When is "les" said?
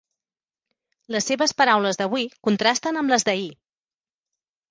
1.15-1.27, 3.15-3.27